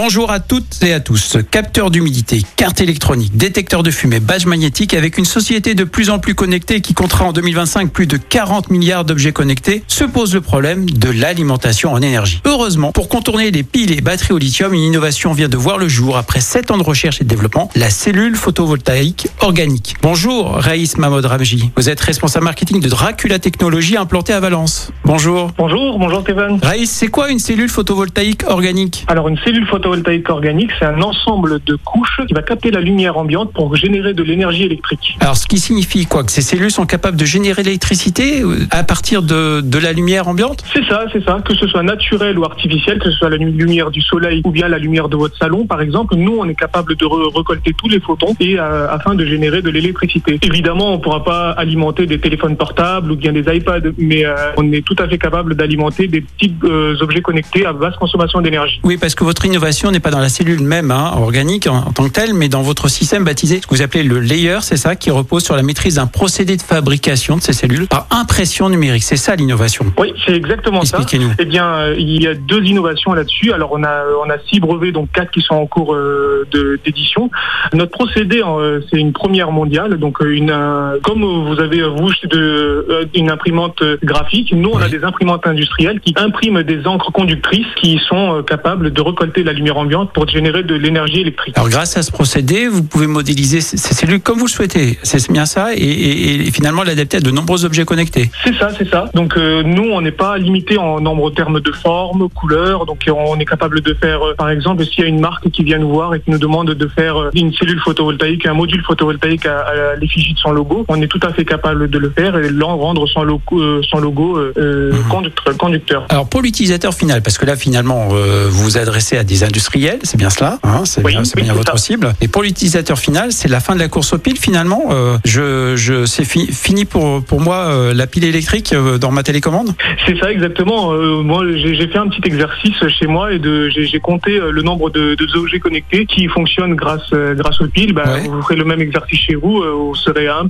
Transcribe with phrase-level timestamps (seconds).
[0.00, 1.38] Bonjour à toutes et à tous.
[1.50, 6.20] Capteur d'humidité, carte électronique, détecteur de fumée, badge magnétique avec une société de plus en
[6.20, 10.40] plus connectée qui comptera en 2025 plus de 40 milliards d'objets connectés, se pose le
[10.40, 12.40] problème de l'alimentation en énergie.
[12.44, 15.88] Heureusement, pour contourner les piles et batteries au lithium, une innovation vient de voir le
[15.88, 19.96] jour après 7 ans de recherche et de développement, la cellule photovoltaïque organique.
[20.00, 21.72] Bonjour Raïs Mahmoud Ramji.
[21.76, 24.92] Vous êtes responsable marketing de Dracula Technologies implantée à Valence.
[25.04, 25.50] Bonjour.
[25.58, 26.60] Bonjour, bonjour Kevin.
[26.62, 29.04] Raïs, c'est quoi une cellule photovoltaïque organique?
[29.08, 29.87] Alors une cellule photovoltaïque
[30.30, 34.22] organique, c'est un ensemble de couches qui va capter la lumière ambiante pour générer de
[34.22, 35.16] l'énergie électrique.
[35.20, 38.82] Alors, ce qui signifie quoi Que ces cellules sont capables de générer l'électricité euh, à
[38.84, 40.64] partir de, de la lumière ambiante?
[40.72, 41.38] C'est ça, c'est ça.
[41.44, 44.68] Que ce soit naturel ou artificiel, que ce soit la lumière du soleil ou bien
[44.68, 47.88] la lumière de votre salon, par exemple, nous, on est capable de re- récolter tous
[47.88, 50.38] les photons et euh, afin de générer de l'électricité.
[50.42, 54.34] Évidemment, on ne pourra pas alimenter des téléphones portables ou bien des iPads, mais euh,
[54.56, 58.40] on est tout à fait capable d'alimenter des petits euh, objets connectés à basse consommation
[58.40, 58.80] d'énergie.
[58.84, 61.92] Oui, parce que votre innovation n'est pas dans la cellule même, hein, organique en, en
[61.92, 64.76] tant que telle, mais dans votre système baptisé, ce que vous appelez le layer, c'est
[64.76, 68.68] ça, qui repose sur la maîtrise d'un procédé de fabrication de ces cellules par impression
[68.68, 69.02] numérique.
[69.02, 69.84] C'est ça l'innovation.
[69.98, 70.98] Oui, c'est exactement ça.
[70.98, 71.32] Expliquez-nous.
[71.38, 73.52] Eh bien, euh, il y a deux innovations là-dessus.
[73.52, 76.46] Alors, on a on a six brevets, donc quatre qui sont en cours euh,
[76.84, 77.30] d'édition.
[77.72, 79.98] Notre procédé, euh, c'est une première mondiale.
[79.98, 80.54] Donc, une
[81.02, 86.14] comme vous avez vous de une imprimante graphique, nous on a des imprimantes industrielles qui
[86.16, 90.74] impriment des encres conductrices qui sont capables de récolter la lumière ambiante pour générer de
[90.74, 91.54] l'énergie électrique.
[91.56, 94.98] Alors, grâce à ce procédé, vous pouvez modéliser ces cellules comme vous le souhaitez.
[95.02, 98.30] C'est bien ça, et, et- et finalement l'adapter à de nombreux objets connectés.
[98.44, 99.10] C'est ça, c'est ça.
[99.14, 102.86] Donc euh, nous, on n'est pas limité en nombre de termes de forme, couleur.
[102.86, 105.50] Donc euh, on est capable de faire, euh, par exemple, s'il y a une marque
[105.50, 108.82] qui vient nous voir et qui nous demande de faire une cellule photovoltaïque, un module
[108.86, 109.58] photovoltaïque à,
[109.92, 112.48] à l'effigie de son logo, on est tout à fait capable de le faire et
[112.50, 114.92] l'en rendre son logo, euh, son logo Mhm.
[115.10, 115.56] conducteur.
[115.58, 116.06] conducteur.
[116.10, 120.16] Alors pour l'utilisateur final, parce que là finalement vous vous adressez à des industriels, c'est
[120.16, 121.84] bien cela, hein, c'est Oui, bien, oui, votre ça.
[121.84, 122.14] cible.
[122.20, 124.84] Et pour l'utilisateur final, c'est la fin de la course aux piles finalement.
[124.90, 129.10] euh, je, je, c'est fi- fini pour pour moi euh, la pile électrique euh, dans
[129.10, 129.70] ma télécommande?
[130.06, 130.92] C'est ça exactement.
[131.22, 133.40] Moi, j'ai fait un petit exercice chez moi et
[133.70, 137.92] j'ai compté le nombre de, de objets connectés qui fonctionnent grâce grâce aux piles.
[137.92, 138.28] Bah, Ouais.
[138.28, 140.48] Vous ferez le même exercice chez vous, vous serez un-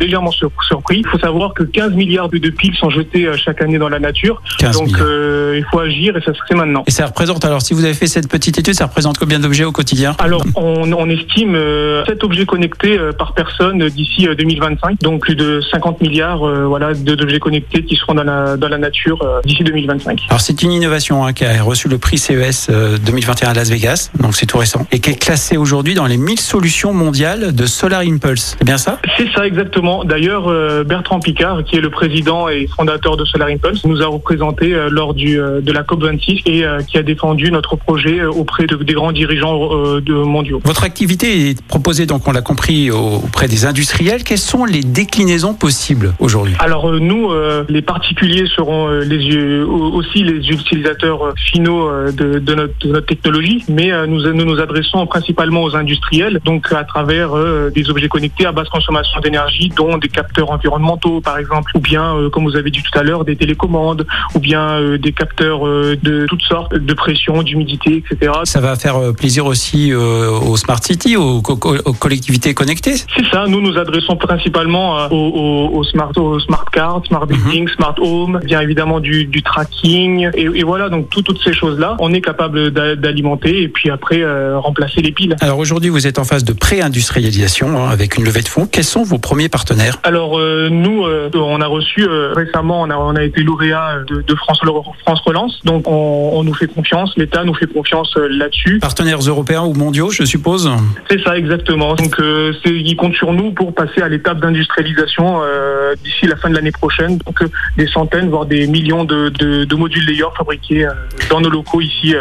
[0.00, 0.98] légèrement sur- surpris.
[1.04, 4.40] Il faut savoir que 15 milliards de, piles sont jetées chaque année dans la nature.
[4.58, 6.84] 15 Donc il faut agir et ça se fait maintenant.
[6.86, 9.64] Et ça représente alors si vous avez fait cette petite étude, ça représente combien d'objets
[9.64, 14.26] au quotidien Alors, on, on estime euh, 7 objets connectés euh, par personne euh, d'ici
[14.26, 18.56] euh, 2025, donc plus de 50 milliards euh, voilà, d'objets connectés qui seront dans la,
[18.56, 20.22] dans la nature euh, d'ici 2025.
[20.30, 23.70] Alors c'est une innovation hein, qui a reçu le prix CES euh, 2021 à Las
[23.70, 27.54] Vegas, donc c'est tout récent, et qui est classée aujourd'hui dans les 1000 solutions mondiales
[27.54, 28.56] de Solar Impulse.
[28.58, 28.98] C'est bien ça?
[29.16, 30.04] C'est ça exactement.
[30.04, 34.06] D'ailleurs, euh, Bertrand Picard, qui est le président et fondateur de Solar Impulse, nous a
[34.06, 38.07] représenté euh, lors du, euh, de la COP26 et euh, qui a défendu notre projet
[38.18, 40.60] euh, auprès de, des grands dirigeants euh, de mondiaux.
[40.64, 44.24] Votre activité est proposée, donc on l'a compris, au- auprès des industriels.
[44.24, 46.54] Quelles sont les déclinaisons possibles aujourd'hui?
[46.58, 47.30] Alors euh, nous,
[47.68, 53.90] les particuliers seront les aussi les utilisateurs finaux de, de notre, de notre technologie, mais
[54.06, 57.30] nous, nous nous adressons principalement aux industriels, donc à travers
[57.74, 62.14] des objets connectés à basse consommation d'énergie, dont des capteurs environnementaux par exemple, ou bien,
[62.32, 66.42] comme vous avez dit tout à l'heure, des télécommandes, ou bien des capteurs de toutes
[66.42, 68.32] sortes de pression, d'humidité, etc.
[68.44, 72.54] Ça va faire euh, plaisir aussi euh, aux smart cities, aux, co- co- aux collectivités
[72.54, 72.96] connectées.
[72.96, 77.26] C'est ça, nous nous adressons principalement euh, aux, aux- aux smart, aux smart cards, smart
[77.26, 81.52] building, smart home, bien évidemment du, du tracking, et, et voilà, donc tout- toutes ces
[81.52, 85.36] choses-là, on est capable d'a- d'alimenter et puis après euh, remplacer les piles.
[85.40, 88.66] Alors aujourd'hui, vous êtes en phase de pré-industrialisation hein, avec une levée de fonds.
[88.70, 89.98] Quels sont vos premiers partenaires?
[90.04, 94.22] Alors euh, nous, euh, on a reçu récemment, on a, on a été lauréat de,
[94.22, 94.60] de France,
[95.04, 98.78] France Relance, donc on, on nous fait confiance, l'État nous fait confiance euh, là-dessus.
[98.80, 100.70] Partenaires européens ou mondiaux, je suppose
[101.10, 101.94] C'est ça exactement.
[101.94, 106.50] Donc euh, ils comptent sur nous pour passer à l'étape d'industrialisation euh, d'ici la fin
[106.50, 107.18] de l'année prochaine.
[107.18, 110.86] Donc euh, des centaines, voire des millions de, de, de modules layers fabriqués
[111.30, 112.14] dans nos locaux ici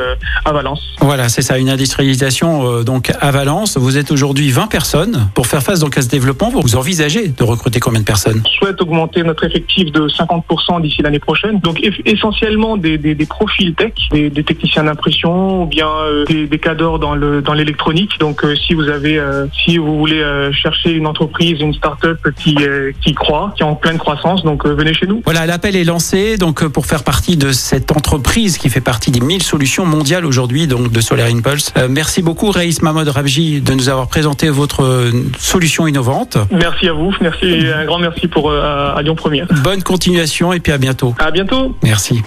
[0.46, 0.82] à Valence.
[1.02, 3.78] Voilà, c'est ça, une industrialisation donc à Valence.
[3.78, 5.30] Vous êtes aujourd'hui 20 personnes.
[5.34, 8.42] Pour faire face donc à ce développement, vous envisagez de recruter combien de personnes?
[8.46, 11.60] On souhaite augmenter notre effectif de 50% d'ici l'année prochaine.
[11.60, 15.88] Donc essentiellement des, des, des profils tech, des, des techniciens d'impression ou bien
[16.28, 18.20] des, des cadres dans le dans l'électronique.
[18.20, 19.22] Donc si vous avez
[19.66, 22.58] si vous voulez chercher une entreprise, une start-up qui
[23.02, 25.22] qui croit, qui est en pleine croissance, donc venez chez nous.
[25.26, 29.20] Voilà, l'appel est lancé donc pour faire partie de cette entreprise qui fait partie des
[29.22, 31.74] 1000 solutions mondiales aujourd'hui donc de Solar Impulse.
[31.90, 36.38] merci beaucoup Reis Mahmoud Rabji de nous avoir présenté votre solution innovante.
[36.52, 39.48] Merci à vous, merci un grand merci pour à Lyon Première.
[39.64, 41.16] Bonne continuation et puis à bientôt.
[41.20, 41.76] À bientôt.
[41.84, 42.22] Merci.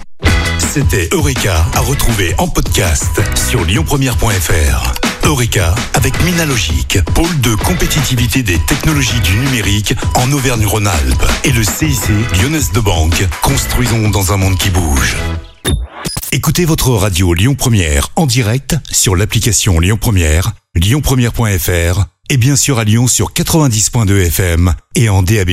[0.73, 4.93] C'était Eureka à retrouver en podcast sur lyonpremière.fr.
[5.25, 12.07] Eureka avec Minalogic, pôle de compétitivité des technologies du numérique en Auvergne-Rhône-Alpes et le CIC
[12.41, 13.27] Lyonnaise de Banque.
[13.41, 15.17] Construisons dans un monde qui bouge.
[16.31, 22.79] Écoutez votre radio Lyon Première en direct sur l'application Lyon Première, lyonpremière.fr et bien sûr
[22.79, 25.49] à Lyon sur 90.2 FM et en DAB+.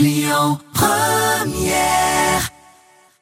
[0.00, 2.15] Lyon Première